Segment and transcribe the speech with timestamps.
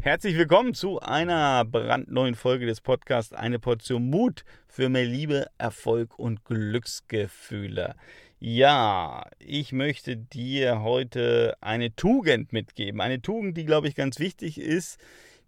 [0.00, 6.16] Herzlich willkommen zu einer brandneuen Folge des Podcasts Eine Portion Mut für mehr Liebe, Erfolg
[6.20, 7.96] und Glücksgefühle.
[8.38, 13.00] Ja, ich möchte dir heute eine Tugend mitgeben.
[13.00, 15.00] Eine Tugend, die, glaube ich, ganz wichtig ist,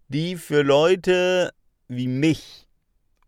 [0.09, 1.53] die für Leute
[1.87, 2.67] wie mich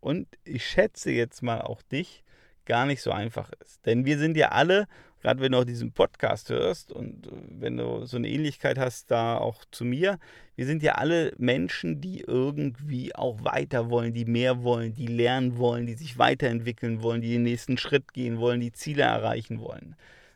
[0.01, 2.25] und ich schätze jetzt mal auch dich
[2.65, 3.85] gar nicht so einfach ist.
[3.85, 4.87] Denn wir sind ja alle
[5.23, 9.09] gerade wenn du auch diesen Podcast hörst und äh, wenn du so eine Ähnlichkeit hast
[9.09, 10.19] da auch zu mir,
[10.55, 15.57] wir sind ja alle Menschen, die irgendwie auch weiter wollen, die mehr wollen, die lernen
[15.57, 19.95] wollen, die sich weiterentwickeln wollen, die den nächsten Schritt gehen wollen, die Ziele erreichen wollen.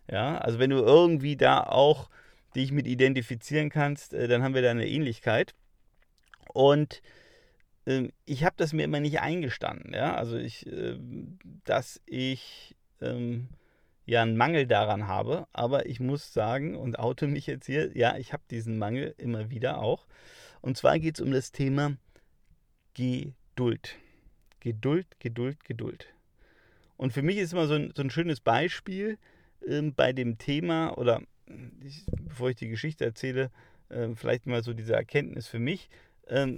[0.09, 2.09] Ja, also wenn du irgendwie da auch
[2.55, 5.53] dich mit identifizieren kannst, äh, dann haben wir da eine Ähnlichkeit.
[6.53, 7.02] Und
[8.25, 10.97] ich habe das mir immer nicht eingestanden, ja, also ich, äh,
[11.63, 13.47] dass ich ähm,
[14.05, 18.17] ja einen Mangel daran habe, aber ich muss sagen und oute mich jetzt hier, ja,
[18.17, 20.05] ich habe diesen Mangel immer wieder auch.
[20.61, 21.95] Und zwar geht es um das Thema
[22.93, 23.95] Geduld.
[24.59, 26.07] Geduld, Geduld, Geduld.
[26.97, 29.17] Und für mich ist immer so ein, so ein schönes Beispiel
[29.66, 31.22] ähm, bei dem Thema, oder
[31.85, 33.51] ich, bevor ich die Geschichte erzähle,
[33.89, 36.06] äh, vielleicht mal so diese Erkenntnis für mich, ähm,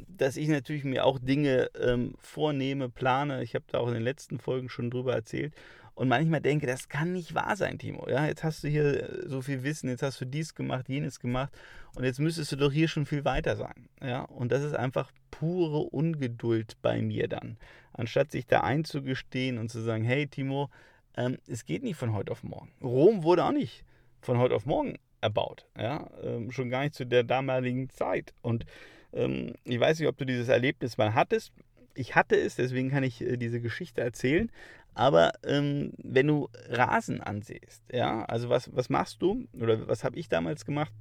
[0.08, 3.44] dass ich natürlich mir auch Dinge ähm, vornehme, plane.
[3.44, 5.54] Ich habe da auch in den letzten Folgen schon drüber erzählt
[6.00, 8.08] und manchmal denke, das kann nicht wahr sein, Timo.
[8.10, 11.20] Ja, jetzt hast du hier äh, so viel Wissen, jetzt hast du dies gemacht, jenes
[11.20, 11.52] gemacht
[11.94, 13.90] und jetzt müsstest du doch hier schon viel weiter sein.
[14.02, 17.58] Ja, und das ist einfach pure Ungeduld bei mir dann.
[17.92, 20.70] Anstatt sich da einzugestehen und zu sagen, hey Timo,
[21.18, 22.72] ähm, es geht nicht von heute auf morgen.
[22.82, 23.84] Rom wurde auch nicht
[24.22, 25.66] von heute auf morgen erbaut.
[25.78, 28.34] Ja, ähm, schon gar nicht zu der damaligen Zeit.
[28.42, 28.70] Und ähm,
[29.12, 31.52] ich weiß nicht, ob du dieses Erlebnis mal hattest.
[31.96, 34.52] Ich hatte es, deswegen kann ich äh, diese Geschichte erzählen.
[34.94, 40.18] Aber ähm, wenn du Rasen ansiehst, ja, also was, was machst du oder was habe
[40.18, 40.94] ich damals gemacht?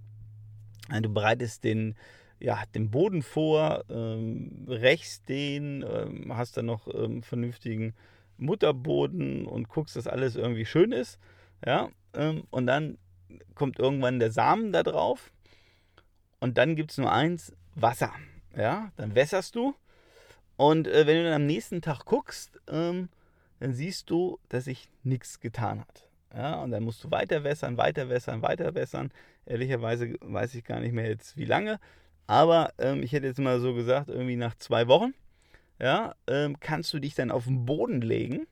[1.02, 1.96] Du bereitest den,
[2.40, 7.94] ja, den Boden vor, ähm, rächst den, ähm, hast dann noch ähm, vernünftigen
[8.38, 11.18] Mutterboden und guckst, dass alles irgendwie schön ist,
[11.66, 12.96] ja, ähm, und dann
[13.54, 15.32] kommt irgendwann der Samen da drauf
[16.40, 18.12] und dann gibt es nur eins, Wasser,
[18.56, 19.74] ja, dann wässerst du
[20.58, 23.08] und äh, wenn du dann am nächsten Tag guckst, ähm,
[23.60, 26.08] dann siehst du, dass sich nichts getan hat.
[26.34, 29.12] Ja, und dann musst du weiter wässern, weiter wässern, weiter wässern.
[29.46, 31.78] Ehrlicherweise weiß ich gar nicht mehr jetzt wie lange.
[32.26, 35.14] Aber ähm, ich hätte jetzt mal so gesagt, irgendwie nach zwei Wochen,
[35.80, 38.46] ja, ähm, kannst du dich dann auf den Boden legen,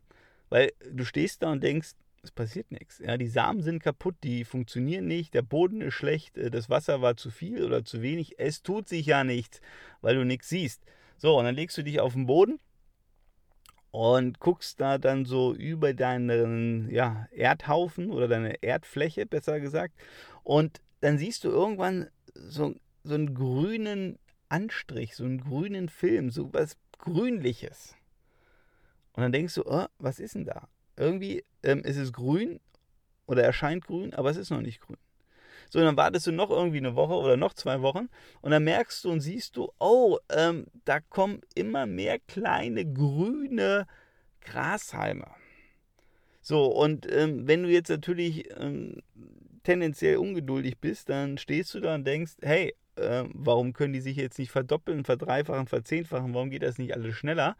[0.48, 1.94] weil du stehst da und denkst,
[2.26, 2.98] es passiert nichts.
[2.98, 7.00] Ja, die Samen sind kaputt, die funktionieren nicht, der Boden ist schlecht, äh, das Wasser
[7.00, 8.38] war zu viel oder zu wenig.
[8.38, 9.60] Es tut sich ja nichts,
[10.00, 10.82] weil du nichts siehst.
[11.16, 12.58] So, und dann legst du dich auf den Boden
[13.90, 19.94] und guckst da dann so über deinen ja, Erdhaufen oder deine Erdfläche, besser gesagt.
[20.42, 26.52] Und dann siehst du irgendwann so, so einen grünen Anstrich, so einen grünen Film, so
[26.52, 27.94] was Grünliches.
[29.12, 30.68] Und dann denkst du, oh, was ist denn da?
[30.96, 32.60] Irgendwie ähm, ist es grün
[33.26, 34.98] oder erscheint grün, aber es ist noch nicht grün.
[35.68, 38.08] So, dann wartest du noch irgendwie eine Woche oder noch zwei Wochen
[38.40, 43.86] und dann merkst du und siehst du, oh, ähm, da kommen immer mehr kleine grüne
[44.40, 45.26] Grashalme.
[46.40, 49.02] So, und ähm, wenn du jetzt natürlich ähm,
[49.64, 54.16] tendenziell ungeduldig bist, dann stehst du da und denkst, hey, äh, warum können die sich
[54.16, 57.56] jetzt nicht verdoppeln, verdreifachen, verzehnfachen, warum geht das nicht alles schneller?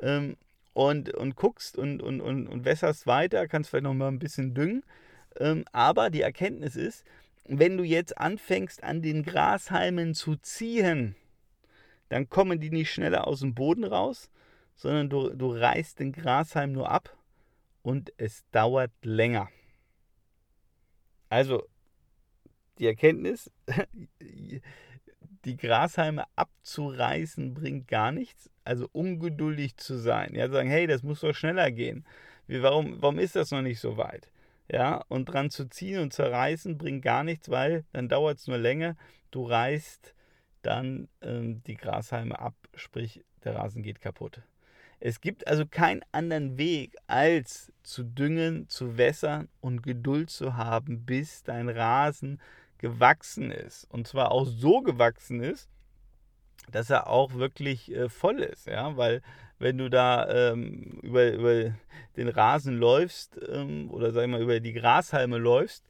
[0.00, 0.36] Ähm,
[0.72, 4.54] und, und guckst und, und, und, und wässerst weiter, kannst vielleicht noch mal ein bisschen
[4.54, 4.84] düngen.
[5.38, 7.04] Ähm, aber die Erkenntnis ist,
[7.44, 11.16] wenn du jetzt anfängst an den Grashalmen zu ziehen,
[12.08, 14.30] dann kommen die nicht schneller aus dem Boden raus,
[14.76, 17.16] sondern du, du reißt den Grashalm nur ab
[17.82, 19.48] und es dauert länger.
[21.28, 21.64] Also
[22.78, 23.50] die Erkenntnis,
[25.50, 28.50] die Grashalme abzureißen bringt gar nichts.
[28.64, 30.34] Also ungeduldig zu sein.
[30.34, 32.04] Ja, sagen, hey, das muss doch schneller gehen.
[32.46, 34.30] Wie, warum, warum ist das noch nicht so weit?
[34.72, 38.46] ja, und dran zu ziehen und zu reißen bringt gar nichts, weil dann dauert es
[38.46, 38.96] nur länger.
[39.30, 40.14] Du reißt
[40.62, 44.42] dann ähm, die Grashalme ab, sprich der Rasen geht kaputt.
[45.00, 51.04] Es gibt also keinen anderen Weg, als zu düngen, zu wässern und Geduld zu haben,
[51.06, 52.38] bis dein Rasen
[52.80, 53.84] gewachsen ist.
[53.90, 55.68] Und zwar auch so gewachsen ist,
[56.72, 59.22] dass er auch wirklich äh, voll ist, ja, weil
[59.58, 61.74] wenn du da ähm, über, über
[62.16, 65.84] den Rasen läufst ähm, oder sag ich mal über die Grashalme läufst,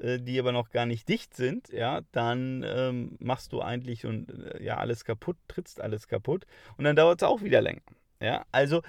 [0.00, 4.30] äh, die aber noch gar nicht dicht sind, ja, dann ähm, machst du eigentlich und
[4.30, 6.46] äh, ja alles kaputt, trittst alles kaputt
[6.76, 7.82] und dann dauert es auch wieder länger.
[8.20, 8.82] Ja, also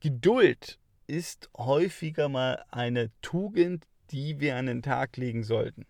[0.00, 5.86] Geduld ist häufiger mal eine Tugend, die wir an den Tag legen sollten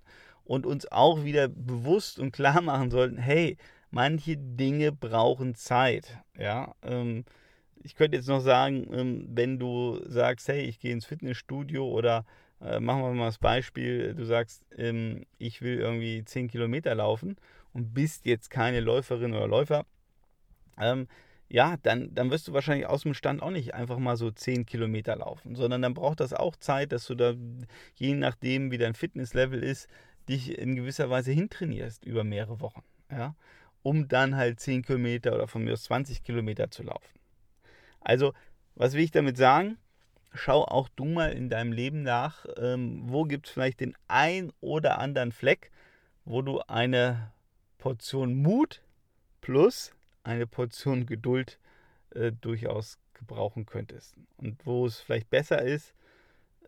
[0.51, 3.57] und uns auch wieder bewusst und klar machen sollten, hey,
[3.93, 6.19] manche Dinge brauchen Zeit.
[6.37, 7.25] Ja, ähm,
[7.85, 12.25] ich könnte jetzt noch sagen, ähm, wenn du sagst, hey, ich gehe ins Fitnessstudio oder
[12.61, 17.37] äh, machen wir mal das Beispiel, du sagst, ähm, ich will irgendwie 10 Kilometer laufen
[17.73, 19.87] und bist jetzt keine Läuferin oder Läufer,
[20.81, 21.07] ähm,
[21.49, 24.67] ja, dann, dann wirst du wahrscheinlich aus dem Stand auch nicht einfach mal so 10
[24.67, 27.35] Kilometer laufen, sondern dann braucht das auch Zeit, dass du da,
[27.97, 29.89] je nachdem, wie dein Fitnesslevel ist,
[30.31, 33.35] dich in gewisser Weise hintrainierst über mehrere Wochen, ja,
[33.83, 37.19] um dann halt 10 Kilometer oder von mir aus 20 Kilometer zu laufen.
[38.01, 38.33] Also,
[38.75, 39.77] was will ich damit sagen?
[40.33, 44.53] Schau auch du mal in deinem Leben nach, ähm, wo gibt es vielleicht den ein
[44.61, 45.71] oder anderen Fleck,
[46.25, 47.33] wo du eine
[47.79, 48.83] Portion Mut
[49.41, 49.93] plus
[50.23, 51.59] eine Portion Geduld
[52.11, 54.15] äh, durchaus gebrauchen könntest.
[54.37, 55.95] Und wo es vielleicht besser ist,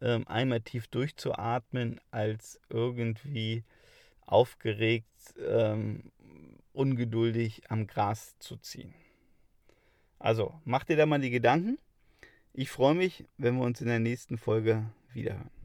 [0.00, 3.64] ähm, einmal tief durchzuatmen, als irgendwie
[4.26, 6.10] aufgeregt, ähm,
[6.72, 8.94] ungeduldig am Gras zu ziehen.
[10.18, 11.78] Also, mach dir da mal die Gedanken.
[12.52, 15.61] Ich freue mich, wenn wir uns in der nächsten Folge wiederhören.